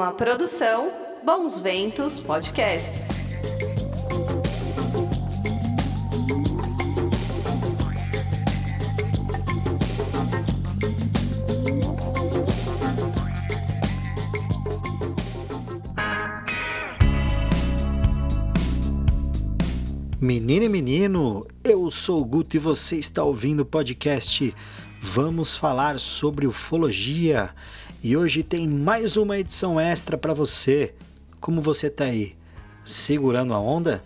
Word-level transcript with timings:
Uma 0.00 0.12
produção 0.12 0.90
Bons 1.22 1.60
Ventos 1.60 2.20
Podcasts. 2.20 3.10
Menina 20.18 20.64
e 20.64 20.68
menino, 20.70 21.46
eu 21.62 21.90
sou 21.90 22.22
o 22.22 22.24
Guto 22.24 22.56
e 22.56 22.58
você 22.58 22.96
está 22.96 23.22
ouvindo 23.22 23.60
o 23.60 23.66
podcast 23.66 24.54
Vamos 25.02 25.56
falar 25.56 25.98
sobre 25.98 26.46
ufologia. 26.46 27.50
E 28.02 28.16
hoje 28.16 28.42
tem 28.42 28.66
mais 28.66 29.18
uma 29.18 29.38
edição 29.38 29.78
extra 29.78 30.16
para 30.16 30.32
você. 30.32 30.94
Como 31.38 31.60
você 31.60 31.90
tá 31.90 32.04
aí? 32.04 32.34
Segurando 32.82 33.52
a 33.52 33.60
onda? 33.60 34.02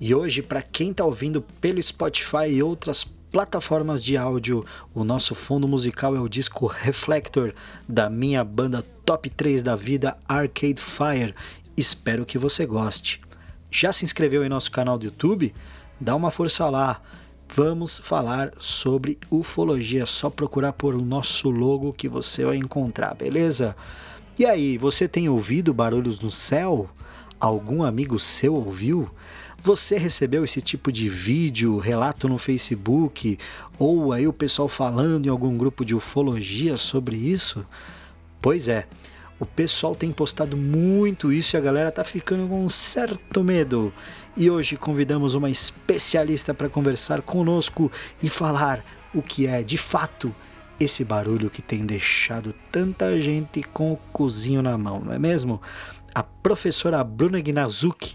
E 0.00 0.14
hoje, 0.14 0.40
para 0.40 0.62
quem 0.62 0.94
tá 0.94 1.04
ouvindo 1.04 1.42
pelo 1.60 1.82
Spotify 1.82 2.48
e 2.48 2.62
outras 2.62 3.04
plataformas 3.30 4.02
de 4.02 4.16
áudio, 4.16 4.64
o 4.94 5.04
nosso 5.04 5.34
fundo 5.34 5.68
musical 5.68 6.16
é 6.16 6.20
o 6.20 6.26
disco 6.26 6.66
Reflector 6.66 7.52
da 7.86 8.08
minha 8.08 8.42
banda 8.42 8.82
top 9.04 9.28
3 9.28 9.62
da 9.62 9.76
vida, 9.76 10.16
Arcade 10.26 10.80
Fire. 10.80 11.34
Espero 11.76 12.24
que 12.24 12.38
você 12.38 12.64
goste. 12.64 13.20
Já 13.70 13.92
se 13.92 14.06
inscreveu 14.06 14.42
em 14.42 14.48
nosso 14.48 14.70
canal 14.70 14.98
do 14.98 15.04
YouTube? 15.04 15.54
Dá 16.00 16.16
uma 16.16 16.30
força 16.30 16.70
lá. 16.70 17.02
Vamos 17.54 17.98
falar 17.98 18.52
sobre 18.58 19.18
ufologia. 19.30 20.06
Só 20.06 20.30
procurar 20.30 20.72
por 20.74 20.94
nosso 21.00 21.50
logo 21.50 21.92
que 21.92 22.08
você 22.08 22.44
vai 22.44 22.56
encontrar, 22.56 23.14
beleza? 23.14 23.74
E 24.38 24.46
aí, 24.46 24.78
você 24.78 25.08
tem 25.08 25.28
ouvido 25.28 25.74
barulhos 25.74 26.20
no 26.20 26.30
céu? 26.30 26.88
Algum 27.40 27.82
amigo 27.82 28.18
seu 28.18 28.54
ouviu? 28.54 29.10
Você 29.60 29.98
recebeu 29.98 30.44
esse 30.44 30.62
tipo 30.62 30.92
de 30.92 31.08
vídeo, 31.08 31.78
relato 31.78 32.28
no 32.28 32.38
Facebook, 32.38 33.36
ou 33.76 34.12
aí 34.12 34.28
o 34.28 34.32
pessoal 34.32 34.68
falando 34.68 35.26
em 35.26 35.30
algum 35.30 35.58
grupo 35.58 35.84
de 35.84 35.94
ufologia 35.96 36.76
sobre 36.76 37.16
isso? 37.16 37.66
Pois 38.40 38.68
é, 38.68 38.86
o 39.40 39.46
pessoal 39.46 39.94
tem 39.94 40.10
postado 40.10 40.56
muito 40.56 41.32
isso 41.32 41.54
e 41.54 41.56
a 41.56 41.60
galera 41.60 41.92
tá 41.92 42.02
ficando 42.02 42.48
com 42.48 42.64
um 42.64 42.68
certo 42.68 43.44
medo. 43.44 43.92
E 44.36 44.50
hoje 44.50 44.76
convidamos 44.76 45.34
uma 45.34 45.48
especialista 45.48 46.52
para 46.52 46.68
conversar 46.68 47.22
conosco 47.22 47.90
e 48.22 48.28
falar 48.28 48.84
o 49.14 49.22
que 49.22 49.46
é 49.46 49.62
de 49.62 49.76
fato 49.76 50.34
esse 50.78 51.04
barulho 51.04 51.50
que 51.50 51.60
tem 51.60 51.84
deixado 51.84 52.54
tanta 52.70 53.20
gente 53.20 53.62
com 53.62 53.92
o 53.92 53.96
cozinho 54.12 54.62
na 54.62 54.78
mão, 54.78 55.00
não 55.00 55.12
é 55.12 55.18
mesmo? 55.18 55.60
A 56.14 56.22
professora 56.22 57.02
Bruna 57.02 57.40
Gnazuki, 57.40 58.14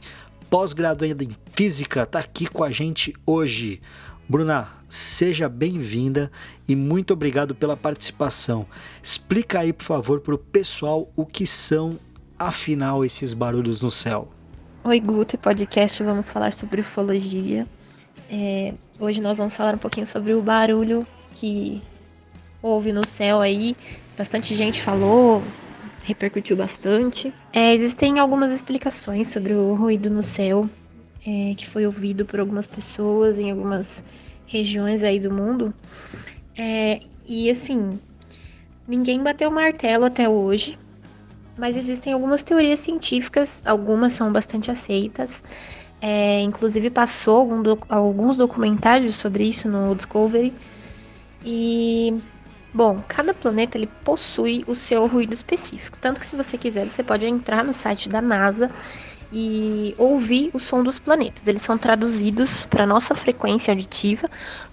pós-graduada 0.49 1.23
em 1.23 1.35
física, 1.53 2.03
está 2.03 2.19
aqui 2.19 2.47
com 2.47 2.63
a 2.63 2.71
gente 2.71 3.13
hoje. 3.25 3.81
Bruna, 4.27 4.69
seja 4.87 5.49
bem-vinda 5.49 6.31
e 6.67 6.75
muito 6.75 7.11
obrigado 7.11 7.53
pela 7.53 7.75
participação. 7.75 8.65
Explica 9.01 9.59
aí, 9.59 9.73
por 9.73 9.83
favor, 9.83 10.21
para 10.21 10.33
o 10.33 10.37
pessoal 10.37 11.11
o 11.13 11.25
que 11.25 11.45
são, 11.45 11.99
afinal, 12.39 13.03
esses 13.03 13.33
barulhos 13.33 13.81
no 13.81 13.91
céu. 13.91 14.29
Oi, 14.83 14.99
Guto 14.99 15.35
e 15.35 15.37
podcast, 15.37 16.01
vamos 16.03 16.29
falar 16.29 16.53
sobre 16.53 16.79
ufologia. 16.79 17.67
É, 18.31 18.73
hoje 18.97 19.21
nós 19.21 19.37
vamos 19.37 19.55
falar 19.57 19.75
um 19.75 19.77
pouquinho 19.77 20.07
sobre 20.07 20.33
o 20.33 20.41
barulho 20.41 21.05
que 21.33 21.81
houve 22.61 22.93
no 22.93 23.05
céu 23.05 23.41
aí. 23.41 23.75
Bastante 24.17 24.55
gente 24.55 24.81
falou, 24.81 25.43
repercutiu 26.05 26.55
bastante. 26.55 27.33
É, 27.51 27.73
existem 27.73 28.19
algumas 28.19 28.51
explicações 28.51 29.27
sobre 29.27 29.53
o 29.53 29.75
ruído 29.75 30.09
no 30.09 30.23
céu 30.23 30.69
é, 31.25 31.53
que 31.55 31.67
foi 31.67 31.85
ouvido 31.85 32.25
por 32.25 32.39
algumas 32.39 32.67
pessoas 32.67 33.39
em 33.39 33.49
algumas 33.51 34.03
regiões 34.45 35.03
aí 35.03 35.19
do 35.19 35.31
mundo. 35.31 35.73
É, 36.57 36.99
e 37.25 37.49
assim, 37.49 37.99
ninguém 38.87 39.21
bateu 39.21 39.49
martelo 39.49 40.05
até 40.05 40.27
hoje, 40.27 40.77
mas 41.57 41.77
existem 41.77 42.13
algumas 42.13 42.43
teorias 42.43 42.79
científicas, 42.79 43.61
algumas 43.65 44.13
são 44.13 44.31
bastante 44.31 44.69
aceitas. 44.69 45.43
É, 46.01 46.41
inclusive 46.41 46.89
passou 46.89 47.37
algum 47.37 47.63
do, 47.63 47.79
alguns 47.87 48.35
documentários 48.35 49.15
sobre 49.15 49.45
isso 49.45 49.69
no 49.69 49.95
Discovery. 49.95 50.53
E 51.45 52.13
bom, 52.73 53.01
cada 53.07 53.33
planeta 53.33 53.77
ele 53.77 53.87
possui 54.03 54.65
o 54.67 54.75
seu 54.75 55.07
ruído 55.07 55.33
específico. 55.33 55.97
Tanto 55.97 56.19
que 56.19 56.27
se 56.27 56.35
você 56.35 56.57
quiser, 56.57 56.89
você 56.89 57.03
pode 57.03 57.25
entrar 57.25 57.63
no 57.63 57.73
site 57.73 58.09
da 58.09 58.21
NASA 58.21 58.69
e 59.33 59.95
ouvir 59.97 60.51
o 60.53 60.59
som 60.59 60.83
dos 60.83 60.99
planetas. 60.99 61.47
Eles 61.47 61.63
são 61.63 61.75
traduzidos 61.75 62.67
para 62.67 62.85
nossa 62.85 63.15
frequência 63.15 63.71
auditiva, 63.71 64.29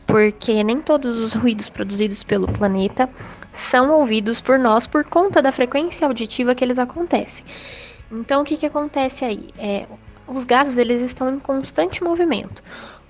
porque 0.06 0.62
nem 0.62 0.81
todos 0.82 1.19
os 1.19 1.32
ruídos 1.32 1.71
produzidos 1.71 2.22
pelo 2.22 2.47
planeta 2.47 3.09
são 3.50 3.91
ouvidos 3.91 4.43
por 4.43 4.59
nós 4.59 4.87
por 4.87 5.03
conta 5.04 5.41
da 5.41 5.50
frequência 5.50 6.06
auditiva 6.06 6.54
que 6.54 6.62
eles 6.62 6.78
acontecem. 6.78 7.44
Então, 8.12 8.43
o 8.43 8.44
que, 8.44 8.56
que 8.56 8.66
acontece 8.66 9.25
aí? 9.25 9.49
É, 9.59 9.87
os 10.28 10.44
gases 10.44 10.76
eles 10.76 11.00
estão 11.00 11.31
em 11.31 11.38
constante 11.38 12.04
movimento. 12.04 12.62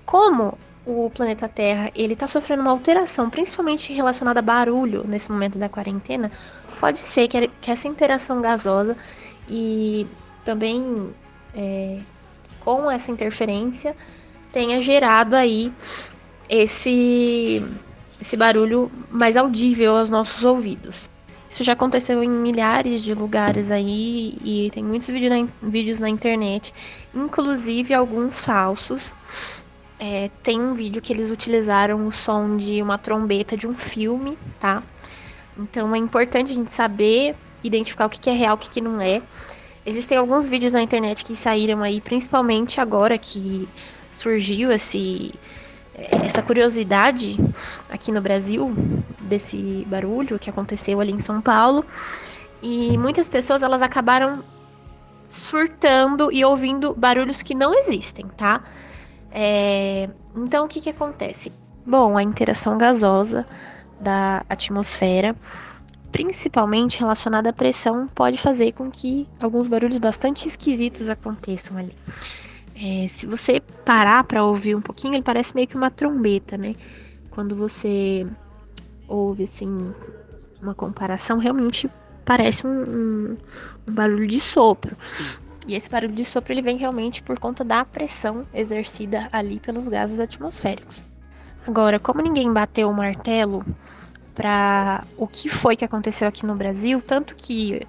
Como 0.05 0.57
o 0.85 1.09
planeta 1.09 1.49
Terra 1.49 1.91
ele 1.93 2.13
está 2.13 2.27
sofrendo 2.27 2.61
uma 2.61 2.71
alteração, 2.71 3.29
principalmente 3.29 3.91
relacionada 3.91 4.39
a 4.39 4.43
barulho 4.43 5.03
nesse 5.05 5.29
momento 5.29 5.59
da 5.59 5.67
quarentena, 5.67 6.31
pode 6.79 6.99
ser 6.99 7.27
que, 7.27 7.49
que 7.59 7.71
essa 7.71 7.89
interação 7.89 8.41
gasosa 8.41 8.95
e 9.49 10.07
também 10.45 11.13
é, 11.55 11.99
com 12.59 12.89
essa 12.89 13.11
interferência 13.11 13.95
tenha 14.51 14.81
gerado 14.81 15.35
aí 15.35 15.71
esse, 16.49 17.65
esse 18.19 18.35
barulho 18.35 18.91
mais 19.09 19.37
audível 19.37 19.97
aos 19.97 20.09
nossos 20.09 20.43
ouvidos. 20.43 21.09
Isso 21.51 21.65
já 21.65 21.73
aconteceu 21.73 22.23
em 22.23 22.29
milhares 22.29 23.03
de 23.03 23.13
lugares 23.13 23.71
aí 23.71 24.37
e 24.43 24.69
tem 24.71 24.81
muitos 24.81 25.09
vídeo 25.09 25.29
na, 25.29 25.47
vídeos 25.61 25.99
na 25.99 26.07
internet, 26.07 26.73
inclusive 27.13 27.93
alguns 27.93 28.39
falsos. 28.39 29.13
É, 29.99 30.31
tem 30.41 30.61
um 30.61 30.73
vídeo 30.73 31.01
que 31.01 31.11
eles 31.11 31.29
utilizaram 31.29 32.07
o 32.07 32.11
som 32.11 32.55
de 32.55 32.81
uma 32.81 32.97
trombeta 32.97 33.57
de 33.57 33.67
um 33.67 33.75
filme, 33.75 34.37
tá? 34.59 34.81
Então 35.57 35.93
é 35.93 35.97
importante 35.97 36.51
a 36.51 36.55
gente 36.55 36.73
saber 36.73 37.35
identificar 37.61 38.05
o 38.05 38.09
que, 38.09 38.19
que 38.19 38.29
é 38.29 38.33
real, 38.33 38.55
o 38.55 38.57
que, 38.57 38.69
que 38.69 38.81
não 38.81 39.01
é. 39.01 39.21
Existem 39.85 40.17
alguns 40.17 40.47
vídeos 40.47 40.73
na 40.73 40.81
internet 40.81 41.25
que 41.25 41.35
saíram 41.35 41.81
aí, 41.81 41.99
principalmente 41.99 42.79
agora 42.79 43.17
que 43.17 43.67
surgiu 44.11 44.71
esse, 44.71 45.33
essa 46.23 46.41
curiosidade 46.43 47.37
aqui 47.89 48.11
no 48.11 48.21
Brasil 48.21 48.73
desse 49.21 49.85
barulho 49.89 50.37
que 50.37 50.49
aconteceu 50.49 50.99
ali 50.99 51.11
em 51.11 51.19
São 51.19 51.41
Paulo. 51.41 51.83
E 52.61 52.95
muitas 52.97 53.27
pessoas 53.27 53.63
elas 53.63 53.81
acabaram 53.81 54.43
surtando 55.23 56.31
e 56.31 56.45
ouvindo 56.45 56.93
barulhos 56.93 57.41
que 57.41 57.55
não 57.55 57.73
existem, 57.73 58.27
tá? 58.37 58.61
É, 59.31 60.09
então 60.35 60.65
o 60.65 60.67
que, 60.67 60.79
que 60.79 60.89
acontece? 60.89 61.51
Bom, 61.85 62.17
a 62.17 62.21
interação 62.21 62.77
gasosa 62.77 63.47
da 63.99 64.43
atmosfera 64.47 65.35
principalmente 66.11 66.99
relacionada 66.99 67.49
à 67.49 67.53
pressão, 67.53 68.07
pode 68.07 68.37
fazer 68.37 68.73
com 68.73 68.89
que 68.89 69.27
alguns 69.39 69.67
barulhos 69.67 69.97
bastante 69.97 70.47
esquisitos 70.47 71.09
aconteçam 71.09 71.77
ali. 71.77 71.95
É, 72.75 73.07
se 73.07 73.27
você 73.27 73.61
parar 73.85 74.23
para 74.23 74.43
ouvir 74.43 74.75
um 74.75 74.81
pouquinho, 74.81 75.13
ele 75.13 75.23
parece 75.23 75.55
meio 75.55 75.67
que 75.67 75.75
uma 75.75 75.91
trombeta, 75.91 76.57
né? 76.57 76.75
Quando 77.29 77.55
você 77.55 78.27
ouve 79.07 79.43
assim 79.43 79.93
uma 80.61 80.73
comparação, 80.73 81.37
realmente 81.37 81.89
parece 82.25 82.65
um, 82.65 82.69
um, 82.69 83.37
um 83.87 83.93
barulho 83.93 84.27
de 84.27 84.39
sopro. 84.39 84.97
E 85.67 85.75
esse 85.75 85.89
barulho 85.89 86.13
de 86.13 86.25
sopro 86.25 86.53
ele 86.53 86.61
vem 86.61 86.77
realmente 86.77 87.21
por 87.21 87.37
conta 87.37 87.63
da 87.63 87.85
pressão 87.85 88.45
exercida 88.53 89.29
ali 89.31 89.59
pelos 89.59 89.87
gases 89.87 90.19
atmosféricos. 90.19 91.05
Agora, 91.67 91.99
como 91.99 92.21
ninguém 92.21 92.51
bateu 92.51 92.89
o 92.89 92.93
martelo 92.93 93.63
para 94.33 95.03
o 95.17 95.27
que 95.27 95.49
foi 95.49 95.75
que 95.75 95.85
aconteceu 95.85 96.27
aqui 96.27 96.45
no 96.45 96.55
Brasil, 96.55 97.01
tanto 97.05 97.35
que 97.35 97.85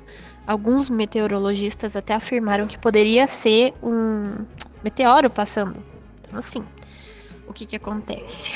alguns 0.46 0.90
meteorologistas 0.90 1.96
até 1.96 2.14
afirmaram 2.14 2.66
que 2.66 2.78
poderia 2.78 3.26
ser 3.26 3.72
um 3.82 4.44
meteoro 4.82 5.30
passando. 5.30 5.76
Então, 6.20 6.38
assim, 6.38 6.64
o 7.46 7.52
que 7.52 7.66
que 7.66 7.76
acontece? 7.76 8.52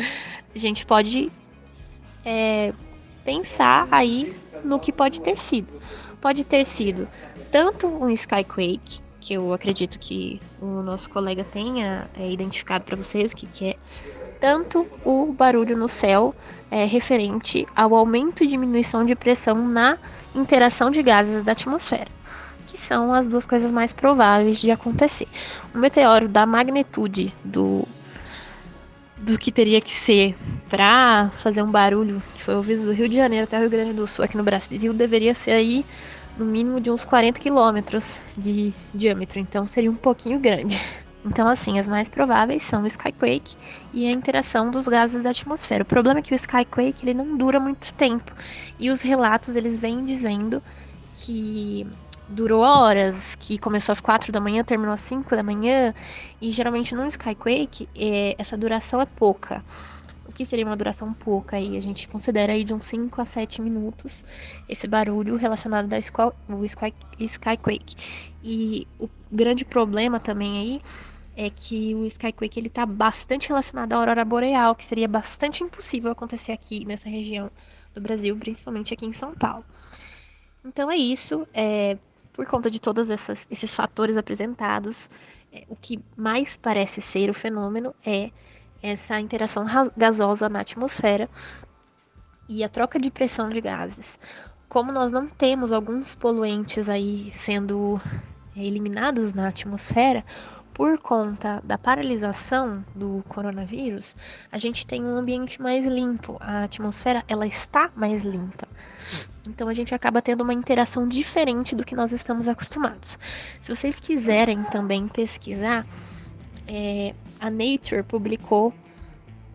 A 0.54 0.58
gente 0.58 0.86
pode 0.86 1.32
é, 2.24 2.72
pensar 3.24 3.88
aí 3.90 4.34
no 4.64 4.78
que 4.78 4.92
pode 4.92 5.20
ter 5.20 5.38
sido. 5.38 5.72
Pode 6.20 6.44
ter 6.44 6.64
sido 6.64 7.08
tanto 7.50 7.86
um 7.86 8.08
skyquake, 8.10 9.00
que 9.20 9.34
eu 9.34 9.52
acredito 9.52 9.98
que 9.98 10.40
o 10.60 10.82
nosso 10.82 11.08
colega 11.08 11.42
tenha 11.42 12.08
é, 12.14 12.30
identificado 12.30 12.84
para 12.84 12.96
vocês 12.96 13.32
o 13.32 13.36
que, 13.36 13.46
que 13.46 13.68
é, 13.70 13.76
tanto 14.44 14.86
o 15.06 15.32
barulho 15.32 15.74
no 15.74 15.88
céu 15.88 16.34
é, 16.70 16.84
referente 16.84 17.66
ao 17.74 17.94
aumento 17.94 18.44
e 18.44 18.46
diminuição 18.46 19.02
de 19.02 19.14
pressão 19.14 19.66
na 19.66 19.96
interação 20.34 20.90
de 20.90 21.02
gases 21.02 21.42
da 21.42 21.52
atmosfera, 21.52 22.08
que 22.66 22.76
são 22.76 23.14
as 23.14 23.26
duas 23.26 23.46
coisas 23.46 23.72
mais 23.72 23.94
prováveis 23.94 24.58
de 24.58 24.70
acontecer. 24.70 25.26
Um 25.74 25.78
meteoro 25.78 26.28
da 26.28 26.44
magnitude 26.44 27.32
do 27.42 27.88
do 29.16 29.38
que 29.38 29.50
teria 29.50 29.80
que 29.80 29.92
ser 29.92 30.36
para 30.68 31.30
fazer 31.38 31.62
um 31.62 31.70
barulho 31.70 32.22
que 32.34 32.42
foi 32.42 32.54
ouvido 32.54 32.82
do 32.82 32.92
Rio 32.92 33.08
de 33.08 33.16
Janeiro 33.16 33.44
até 33.44 33.56
o 33.56 33.60
Rio 33.60 33.70
Grande 33.70 33.94
do 33.94 34.06
Sul 34.06 34.26
aqui 34.26 34.36
no 34.36 34.44
Brasil 34.44 34.92
deveria 34.92 35.32
ser 35.32 35.52
aí 35.52 35.86
no 36.36 36.44
mínimo 36.44 36.82
de 36.82 36.90
uns 36.90 37.02
40 37.02 37.40
quilômetros 37.40 38.20
de 38.36 38.74
diâmetro, 38.92 39.40
então 39.40 39.64
seria 39.64 39.90
um 39.90 39.96
pouquinho 39.96 40.38
grande. 40.38 40.78
Então, 41.24 41.48
assim, 41.48 41.78
as 41.78 41.88
mais 41.88 42.10
prováveis 42.10 42.62
são 42.62 42.82
o 42.82 42.86
Skyquake 42.86 43.56
e 43.92 44.06
a 44.06 44.10
interação 44.10 44.70
dos 44.70 44.86
gases 44.86 45.24
da 45.24 45.30
atmosfera. 45.30 45.82
O 45.82 45.86
problema 45.86 46.18
é 46.20 46.22
que 46.22 46.34
o 46.34 46.36
Skyquake 46.36 47.04
ele 47.04 47.14
não 47.14 47.36
dura 47.36 47.58
muito 47.58 47.94
tempo 47.94 48.32
e 48.78 48.90
os 48.90 49.00
relatos 49.00 49.56
eles 49.56 49.78
vêm 49.78 50.04
dizendo 50.04 50.62
que 51.14 51.86
durou 52.28 52.62
horas, 52.62 53.34
que 53.36 53.56
começou 53.56 53.92
às 53.92 54.00
4 54.00 54.32
da 54.32 54.40
manhã, 54.40 54.62
terminou 54.62 54.92
às 54.92 55.00
5 55.00 55.34
da 55.34 55.42
manhã, 55.42 55.94
e 56.40 56.50
geralmente 56.50 56.94
no 56.94 57.06
Skyquake 57.06 57.88
é, 57.96 58.34
essa 58.38 58.56
duração 58.56 59.00
é 59.00 59.06
pouca. 59.06 59.64
O 60.26 60.32
que 60.32 60.44
seria 60.44 60.66
uma 60.66 60.76
duração 60.76 61.12
pouca 61.12 61.56
aí? 61.56 61.76
A 61.76 61.80
gente 61.80 62.08
considera 62.08 62.52
aí 62.52 62.64
de 62.64 62.74
uns 62.74 62.86
5 62.86 63.20
a 63.20 63.24
7 63.24 63.62
minutos 63.62 64.24
esse 64.68 64.88
barulho 64.88 65.36
relacionado 65.36 65.92
ao 65.92 66.64
Sky, 66.64 66.92
Skyquake. 67.20 67.94
E 68.42 68.86
o 68.98 69.08
grande 69.30 69.64
problema 69.64 70.18
também 70.18 70.58
aí 70.58 70.80
é 71.36 71.50
que 71.50 71.94
o 71.94 72.04
Skyquake 72.06 72.58
ele 72.58 72.68
está 72.68 72.86
bastante 72.86 73.48
relacionado 73.48 73.92
à 73.92 73.96
aurora 73.96 74.24
boreal, 74.24 74.74
que 74.74 74.84
seria 74.84 75.08
bastante 75.08 75.64
impossível 75.64 76.10
acontecer 76.10 76.52
aqui 76.52 76.84
nessa 76.84 77.08
região 77.08 77.50
do 77.94 78.00
Brasil, 78.00 78.36
principalmente 78.36 78.94
aqui 78.94 79.06
em 79.06 79.12
São 79.12 79.34
Paulo. 79.34 79.64
Então 80.64 80.90
é 80.90 80.96
isso. 80.96 81.46
É, 81.52 81.98
por 82.32 82.46
conta 82.46 82.70
de 82.70 82.80
todos 82.80 83.08
esses 83.10 83.74
fatores 83.74 84.16
apresentados, 84.16 85.08
é, 85.52 85.64
o 85.68 85.76
que 85.76 86.00
mais 86.16 86.56
parece 86.56 87.00
ser 87.00 87.30
o 87.30 87.34
fenômeno 87.34 87.94
é 88.04 88.30
essa 88.82 89.18
interação 89.20 89.64
gasosa 89.96 90.48
na 90.48 90.60
atmosfera 90.60 91.30
e 92.48 92.62
a 92.62 92.68
troca 92.68 92.98
de 92.98 93.10
pressão 93.10 93.48
de 93.48 93.60
gases. 93.60 94.18
Como 94.68 94.90
nós 94.90 95.12
não 95.12 95.28
temos 95.28 95.72
alguns 95.72 96.14
poluentes 96.14 96.88
aí 96.88 97.30
sendo 97.32 98.00
é, 98.56 98.64
eliminados 98.64 99.32
na 99.32 99.48
atmosfera, 99.48 100.24
por 100.74 100.98
conta 100.98 101.62
da 101.64 101.78
paralisação 101.78 102.84
do 102.94 103.24
coronavírus, 103.28 104.16
a 104.50 104.58
gente 104.58 104.84
tem 104.84 105.04
um 105.04 105.16
ambiente 105.16 105.62
mais 105.62 105.86
limpo. 105.86 106.36
A 106.40 106.64
atmosfera 106.64 107.22
ela 107.28 107.46
está 107.46 107.92
mais 107.94 108.24
limpa. 108.24 108.66
Então 109.48 109.68
a 109.68 109.74
gente 109.74 109.94
acaba 109.94 110.20
tendo 110.20 110.42
uma 110.42 110.52
interação 110.52 111.06
diferente 111.06 111.76
do 111.76 111.84
que 111.84 111.94
nós 111.94 112.10
estamos 112.10 112.48
acostumados. 112.48 113.16
Se 113.60 113.74
vocês 113.74 114.00
quiserem 114.00 114.64
também 114.64 115.06
pesquisar, 115.06 115.86
é, 116.66 117.14
a 117.38 117.48
Nature 117.50 118.02
publicou 118.02 118.74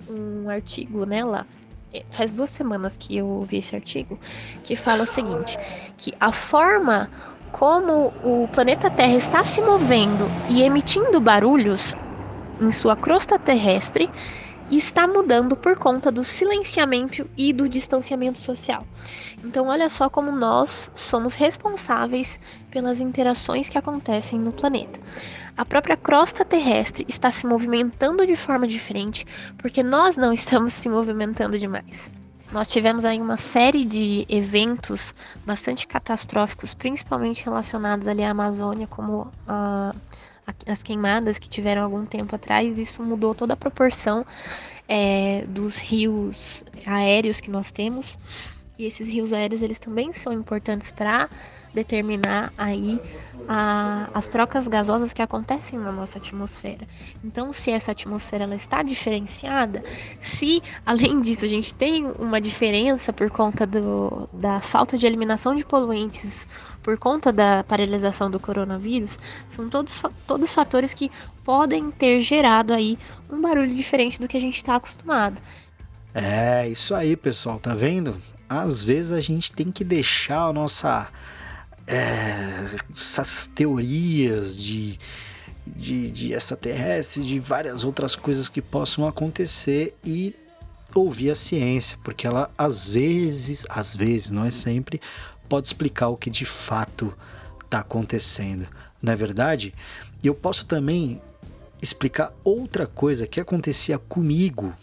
um 0.10 0.50
artigo 0.50 1.06
nela. 1.06 1.46
É, 1.94 2.06
faz 2.12 2.32
duas 2.32 2.52
semanas 2.52 2.96
que 2.96 3.18
eu 3.18 3.42
vi 3.50 3.58
esse 3.58 3.76
artigo 3.76 4.18
que 4.64 4.76
fala 4.76 5.04
o 5.04 5.08
seguinte: 5.08 5.58
que 5.98 6.14
a 6.20 6.32
forma 6.32 7.10
como 7.52 8.14
o 8.24 8.48
planeta 8.52 8.90
Terra 8.90 9.16
está 9.16 9.44
se 9.44 9.62
movendo 9.62 10.30
e 10.50 10.62
emitindo 10.62 11.20
barulhos 11.20 11.94
em 12.62 12.72
sua 12.72 12.96
crosta 12.96 13.40
terrestre 13.40 14.10
está 14.70 15.08
mudando 15.08 15.56
por 15.56 15.78
conta 15.78 16.12
do 16.12 16.24
silenciamento 16.24 17.28
e 17.38 17.52
do 17.52 17.68
distanciamento 17.68 18.38
social. 18.38 18.86
Então, 19.44 19.68
olha 19.68 19.90
só 19.90 20.10
como 20.10 20.32
nós 20.32 20.92
somos 20.94 21.34
responsáveis 21.34 22.40
pelas 22.70 23.02
interações 23.02 23.70
que 23.70 23.78
acontecem 23.78 24.38
no 24.38 24.52
planeta. 24.52 25.00
A 25.58 25.66
própria 25.66 25.98
crosta 25.98 26.46
terrestre 26.46 27.06
está 27.08 27.32
se 27.32 27.48
movimentando 27.48 28.26
de 28.26 28.36
forma 28.36 28.68
diferente 28.68 29.26
porque 29.58 29.82
nós 29.82 30.16
não 30.16 30.32
estamos 30.32 30.74
se 30.74 30.88
movimentando 30.88 31.58
demais. 31.58 32.12
Nós 32.52 32.68
tivemos 32.68 33.06
aí 33.06 33.22
uma 33.22 33.38
série 33.38 33.86
de 33.86 34.26
eventos 34.28 35.14
bastante 35.46 35.88
catastróficos, 35.88 36.74
principalmente 36.74 37.46
relacionados 37.46 38.08
ali 38.08 38.24
à 38.24 38.32
Amazônia, 38.32 38.88
como 38.88 39.32
a, 39.48 39.94
as 40.66 40.82
queimadas 40.82 41.38
que 41.38 41.48
tiveram 41.48 41.84
algum 41.84 42.06
tempo 42.06 42.36
atrás. 42.36 42.80
Isso 42.80 43.04
mudou 43.04 43.36
toda 43.36 43.54
a 43.54 43.58
proporção 43.58 44.26
é, 44.88 45.46
dos 45.48 45.78
rios 45.78 46.64
aéreos 46.88 47.40
que 47.40 47.52
nós 47.52 47.72
temos. 47.72 48.18
E 48.80 48.86
esses 48.86 49.12
rios 49.12 49.34
aéreos 49.34 49.62
eles 49.62 49.78
também 49.78 50.14
são 50.14 50.32
importantes 50.32 50.90
para 50.90 51.30
determinar 51.74 52.54
aí 52.58 52.98
a, 53.46 54.10
as 54.14 54.30
trocas 54.30 54.70
gasosas 54.70 55.14
que 55.14 55.22
acontecem 55.22 55.78
na 55.78 55.92
nossa 55.92 56.18
atmosfera. 56.18 56.88
Então, 57.22 57.52
se 57.52 57.72
essa 57.72 57.92
atmosfera 57.92 58.46
ela 58.46 58.56
está 58.56 58.82
diferenciada, 58.82 59.84
se 60.22 60.64
além 60.86 61.20
disso 61.22 61.44
a 61.44 61.48
gente 61.50 61.76
tem 61.76 62.06
uma 62.18 62.40
diferença 62.40 63.12
por 63.12 63.30
conta 63.30 63.68
do, 63.68 64.30
da 64.32 64.62
falta 64.62 64.98
de 64.98 65.06
eliminação 65.06 65.54
de 65.54 65.66
poluentes 65.66 66.48
por 66.82 66.98
conta 66.98 67.34
da 67.34 67.66
paralisação 67.66 68.32
do 68.32 68.40
coronavírus, 68.40 69.20
são 69.50 69.68
todos, 69.68 70.02
todos 70.26 70.56
fatores 70.56 70.94
que 70.94 71.12
podem 71.44 71.92
ter 71.92 72.22
gerado 72.22 72.74
aí 72.74 72.98
um 73.30 73.42
barulho 73.42 73.76
diferente 73.76 74.22
do 74.22 74.28
que 74.28 74.38
a 74.38 74.42
gente 74.42 74.56
está 74.56 74.78
acostumado. 74.78 75.42
É, 76.14 76.66
isso 76.70 76.96
aí, 76.96 77.18
pessoal, 77.18 77.60
tá 77.60 77.76
vendo? 77.76 78.16
Às 78.50 78.82
vezes 78.82 79.12
a 79.12 79.22
gente 79.22 79.52
tem 79.52 79.72
que 79.72 79.84
deixar 79.84 80.48
a 80.48 80.54
nossa 80.54 81.10
é, 81.86 82.66
essas 82.92 83.48
teorias 83.48 84.62
de, 84.62 85.00
de, 85.66 86.12
de 86.12 86.34
extraterrestre, 86.34 87.24
de 87.24 87.40
várias 87.40 87.84
outras 87.84 88.16
coisas 88.16 88.50
que 88.50 88.62
possam 88.62 89.08
acontecer 89.08 89.96
e 90.04 90.36
ouvir 90.94 91.32
a 91.32 91.36
ciência, 91.36 91.98
porque 92.04 92.26
ela 92.26 92.50
às 92.58 92.88
vezes, 92.88 93.66
às 93.70 93.96
vezes, 93.96 94.32
não 94.32 94.46
é 94.46 94.50
sempre, 94.50 95.00
pode 95.48 95.68
explicar 95.68 96.10
o 96.10 96.18
que 96.18 96.30
de 96.30 96.46
fato 96.46 97.14
está 97.64 97.80
acontecendo. 97.80 98.68
Não 99.02 99.14
é 99.14 99.16
verdade? 99.16 99.74
Eu 100.24 100.36
posso 100.36 100.66
também 100.66 101.22
explicar 101.82 102.34
outra 102.44 102.86
coisa 102.86 103.26
que 103.26 103.40
acontecia 103.40 103.98
comigo 103.98 104.74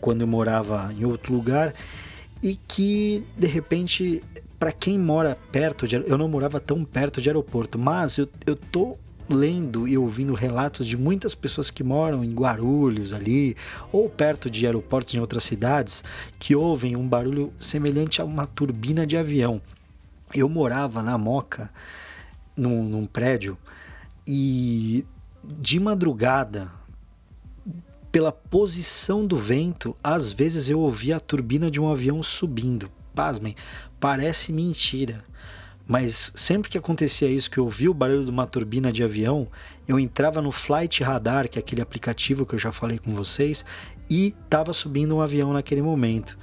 quando 0.00 0.20
eu 0.20 0.26
morava 0.26 0.92
em 0.96 1.04
outro 1.04 1.32
lugar 1.32 1.74
e 2.46 2.54
que 2.54 3.24
de 3.36 3.48
repente 3.48 4.22
para 4.56 4.70
quem 4.70 4.96
mora 4.96 5.36
perto 5.50 5.88
de 5.88 5.96
eu 5.96 6.16
não 6.16 6.28
morava 6.28 6.60
tão 6.60 6.84
perto 6.84 7.20
de 7.20 7.28
aeroporto, 7.28 7.76
mas 7.76 8.18
eu, 8.18 8.28
eu 8.46 8.54
tô 8.54 8.96
lendo 9.28 9.88
e 9.88 9.98
ouvindo 9.98 10.32
relatos 10.32 10.86
de 10.86 10.96
muitas 10.96 11.34
pessoas 11.34 11.72
que 11.72 11.82
moram 11.82 12.22
em 12.22 12.32
Guarulhos 12.32 13.12
ali 13.12 13.56
ou 13.90 14.08
perto 14.08 14.48
de 14.48 14.64
aeroportos 14.64 15.12
em 15.16 15.18
outras 15.18 15.42
cidades 15.42 16.04
que 16.38 16.54
ouvem 16.54 16.94
um 16.94 17.08
barulho 17.08 17.52
semelhante 17.58 18.22
a 18.22 18.24
uma 18.24 18.46
turbina 18.46 19.04
de 19.04 19.16
avião. 19.16 19.60
Eu 20.32 20.48
morava 20.48 21.02
na 21.02 21.18
Moca, 21.18 21.68
num, 22.56 22.84
num 22.84 23.06
prédio, 23.06 23.58
e 24.24 25.04
de 25.42 25.80
madrugada, 25.80 26.70
pela 28.16 28.32
posição 28.32 29.26
do 29.26 29.36
vento, 29.36 29.94
às 30.02 30.32
vezes 30.32 30.70
eu 30.70 30.80
ouvia 30.80 31.16
a 31.16 31.20
turbina 31.20 31.70
de 31.70 31.78
um 31.78 31.92
avião 31.92 32.22
subindo. 32.22 32.90
Pasmem, 33.14 33.54
parece 34.00 34.54
mentira. 34.54 35.22
Mas 35.86 36.32
sempre 36.34 36.70
que 36.70 36.78
acontecia 36.78 37.28
isso, 37.28 37.50
que 37.50 37.58
eu 37.58 37.64
ouvia 37.64 37.90
o 37.90 37.94
barulho 37.94 38.24
de 38.24 38.30
uma 38.30 38.46
turbina 38.46 38.90
de 38.90 39.04
avião, 39.04 39.46
eu 39.86 40.00
entrava 40.00 40.40
no 40.40 40.50
Flight 40.50 41.02
Radar, 41.02 41.46
que 41.46 41.58
é 41.58 41.60
aquele 41.60 41.82
aplicativo 41.82 42.46
que 42.46 42.54
eu 42.54 42.58
já 42.58 42.72
falei 42.72 42.98
com 42.98 43.14
vocês, 43.14 43.62
e 44.08 44.34
estava 44.44 44.72
subindo 44.72 45.16
um 45.16 45.20
avião 45.20 45.52
naquele 45.52 45.82
momento. 45.82 46.36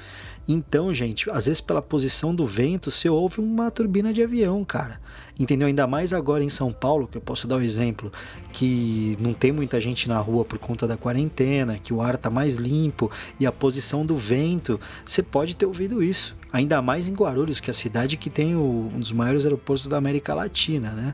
Então, 0.47 0.93
gente, 0.93 1.29
às 1.29 1.45
vezes 1.45 1.61
pela 1.61 1.81
posição 1.81 2.35
do 2.35 2.45
vento, 2.45 2.91
você 2.91 3.07
ouve 3.07 3.39
uma 3.39 3.71
turbina 3.71 4.13
de 4.13 4.21
avião, 4.21 4.63
cara. 4.65 4.99
Entendeu? 5.39 5.67
Ainda 5.67 5.87
mais 5.87 6.11
agora 6.11 6.43
em 6.43 6.49
São 6.49 6.71
Paulo, 6.71 7.07
que 7.07 7.17
eu 7.17 7.21
posso 7.21 7.47
dar 7.47 7.55
o 7.55 7.59
um 7.59 7.61
exemplo, 7.61 8.11
que 8.51 9.17
não 9.21 9.33
tem 9.33 9.53
muita 9.53 9.79
gente 9.79 10.07
na 10.07 10.19
rua 10.19 10.43
por 10.43 10.59
conta 10.59 10.85
da 10.85 10.97
quarentena, 10.97 11.79
que 11.79 11.93
o 11.93 12.01
ar 12.01 12.17
tá 12.17 12.29
mais 12.29 12.55
limpo 12.55 13.09
e 13.39 13.45
a 13.45 13.51
posição 13.51 14.05
do 14.05 14.17
vento, 14.17 14.79
você 15.05 15.23
pode 15.23 15.55
ter 15.55 15.65
ouvido 15.65 16.03
isso. 16.03 16.35
Ainda 16.51 16.81
mais 16.81 17.07
em 17.07 17.13
Guarulhos, 17.13 17.61
que 17.61 17.69
é 17.69 17.71
a 17.71 17.73
cidade 17.73 18.17
que 18.17 18.29
tem 18.29 18.53
o, 18.53 18.91
um 18.93 18.99
dos 18.99 19.13
maiores 19.13 19.45
aeroportos 19.45 19.87
da 19.87 19.97
América 19.97 20.33
Latina, 20.33 20.91
né? 20.91 21.13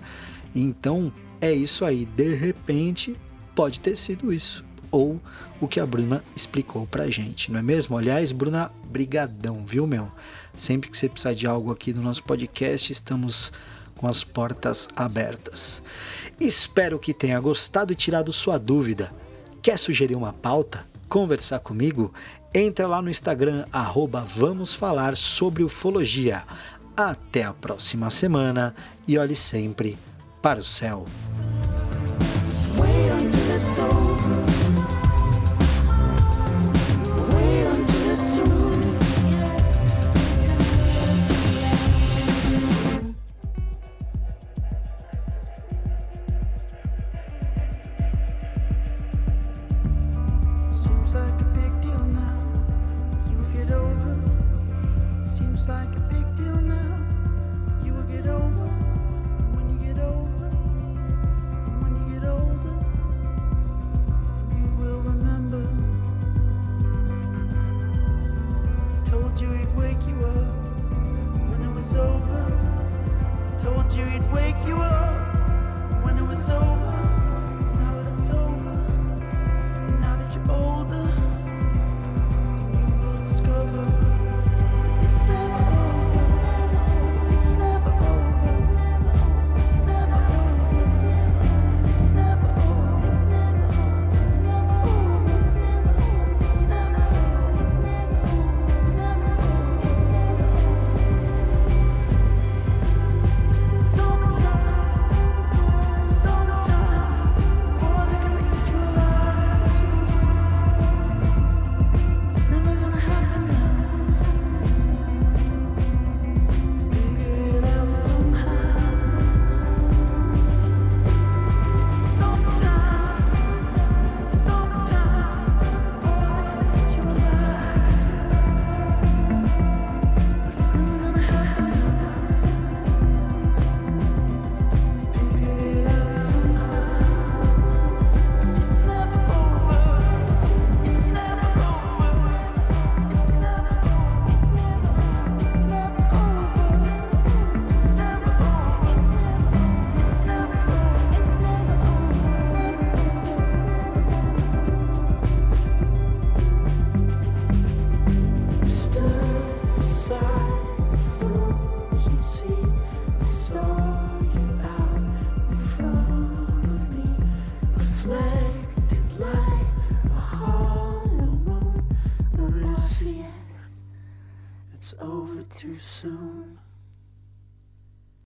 Então, 0.55 1.13
é 1.39 1.53
isso 1.53 1.85
aí. 1.85 2.03
De 2.03 2.33
repente, 2.33 3.15
pode 3.53 3.79
ter 3.79 3.95
sido 3.95 4.33
isso 4.33 4.65
ou 4.91 5.19
o 5.61 5.67
que 5.67 5.79
a 5.79 5.85
Bruna 5.85 6.23
explicou 6.35 6.87
pra 6.87 7.09
gente, 7.09 7.51
não 7.51 7.59
é 7.59 7.63
mesmo? 7.63 7.97
Aliás, 7.97 8.31
Bruna, 8.31 8.71
brigadão, 8.85 9.65
viu, 9.65 9.85
meu? 9.85 10.11
Sempre 10.55 10.89
que 10.89 10.97
você 10.97 11.09
precisar 11.09 11.33
de 11.33 11.45
algo 11.45 11.71
aqui 11.71 11.93
no 11.93 12.01
nosso 12.01 12.23
podcast, 12.23 12.91
estamos 12.91 13.51
com 13.95 14.07
as 14.07 14.23
portas 14.23 14.87
abertas. 14.95 15.83
Espero 16.39 16.97
que 16.97 17.13
tenha 17.13 17.39
gostado 17.39 17.91
e 17.91 17.95
tirado 17.95 18.31
sua 18.31 18.57
dúvida. 18.57 19.11
Quer 19.61 19.77
sugerir 19.77 20.15
uma 20.15 20.31
pauta? 20.31 20.85
Conversar 21.09 21.59
comigo? 21.59 22.13
Entra 22.53 22.87
lá 22.87 23.01
no 23.01 23.09
Instagram, 23.09 23.65
arroba 23.71 24.21
Vamos 24.21 24.73
Falar 24.73 25.17
sobre 25.17 25.63
Ufologia. 25.63 26.43
Até 26.95 27.43
a 27.43 27.53
próxima 27.53 28.09
semana 28.09 28.73
e 29.07 29.17
olhe 29.17 29.35
sempre 29.35 29.97
para 30.41 30.59
o 30.59 30.63
céu. 30.63 31.05